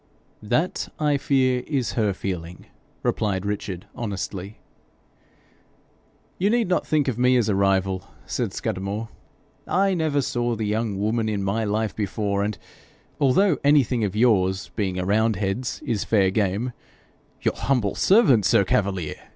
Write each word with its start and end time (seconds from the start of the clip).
'That, 0.41 0.89
I 0.97 1.17
fear, 1.17 1.61
is 1.67 1.91
her 1.91 2.11
feeling,' 2.11 2.65
replied 3.03 3.45
Richard, 3.45 3.85
honestly. 3.93 4.57
'You 6.39 6.49
need 6.49 6.67
not 6.67 6.87
think 6.87 7.07
of 7.07 7.19
me 7.19 7.37
as 7.37 7.47
a 7.49 7.53
rival,' 7.53 8.07
said 8.25 8.51
Scudamore. 8.51 9.09
'I 9.67 9.93
never 9.93 10.21
saw 10.23 10.55
the 10.55 10.65
young 10.65 10.99
woman 10.99 11.29
in 11.29 11.43
my 11.43 11.63
life 11.65 11.95
before, 11.95 12.41
and 12.43 12.57
although 13.19 13.59
anything 13.63 14.03
of 14.03 14.15
yours, 14.15 14.71
being 14.75 14.97
a 14.97 15.05
roundhead's, 15.05 15.83
is 15.85 16.03
fair 16.03 16.31
game' 16.31 16.73
'Your 17.43 17.53
humble 17.55 17.93
servant, 17.93 18.43
sir 18.43 18.63
Cavalier!' 18.65 19.21